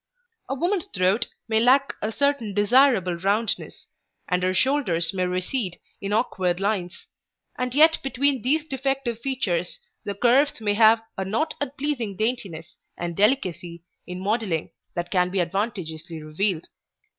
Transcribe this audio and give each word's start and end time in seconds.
A 0.49 0.55
woman's 0.55 0.87
throat 0.87 1.27
may 1.47 1.59
lack 1.59 1.93
a 2.01 2.11
certain 2.11 2.55
desirable 2.55 3.13
roundness, 3.17 3.87
and 4.27 4.41
her 4.41 4.51
shoulders 4.51 5.13
may 5.13 5.27
recede 5.27 5.77
in 6.01 6.11
awkward 6.11 6.59
lines, 6.59 7.05
and 7.55 7.75
yet 7.75 7.99
between 8.01 8.41
these 8.41 8.65
defective 8.67 9.19
features 9.19 9.79
the 10.03 10.15
curves 10.15 10.59
may 10.59 10.73
have 10.73 11.03
a 11.19 11.23
not 11.23 11.53
unpleasing 11.61 12.15
daintiness 12.17 12.77
and 12.97 13.15
delicacy 13.15 13.83
in 14.07 14.21
modelling 14.21 14.71
that 14.95 15.11
can 15.11 15.29
be 15.29 15.39
advantageously 15.39 16.19
revealed. 16.23 16.69